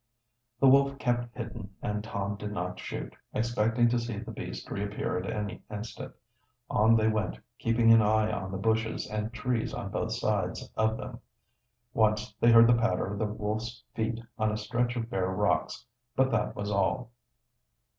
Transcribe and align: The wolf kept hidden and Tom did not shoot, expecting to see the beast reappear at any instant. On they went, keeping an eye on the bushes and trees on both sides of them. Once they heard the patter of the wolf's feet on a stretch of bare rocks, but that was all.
The 0.59 0.65
wolf 0.67 0.97
kept 0.97 1.37
hidden 1.37 1.75
and 1.79 2.03
Tom 2.03 2.35
did 2.35 2.51
not 2.51 2.79
shoot, 2.79 3.15
expecting 3.35 3.87
to 3.89 3.99
see 3.99 4.17
the 4.17 4.31
beast 4.31 4.71
reappear 4.71 5.19
at 5.19 5.29
any 5.29 5.61
instant. 5.69 6.15
On 6.71 6.95
they 6.95 7.07
went, 7.07 7.37
keeping 7.59 7.93
an 7.93 8.01
eye 8.01 8.31
on 8.31 8.51
the 8.51 8.57
bushes 8.57 9.05
and 9.05 9.31
trees 9.31 9.75
on 9.75 9.91
both 9.91 10.13
sides 10.13 10.67
of 10.75 10.97
them. 10.97 11.19
Once 11.93 12.33
they 12.39 12.51
heard 12.51 12.65
the 12.65 12.73
patter 12.73 13.13
of 13.13 13.19
the 13.19 13.25
wolf's 13.27 13.83
feet 13.93 14.19
on 14.39 14.51
a 14.51 14.57
stretch 14.57 14.95
of 14.95 15.07
bare 15.07 15.29
rocks, 15.29 15.85
but 16.15 16.31
that 16.31 16.55
was 16.55 16.71
all. 16.71 17.11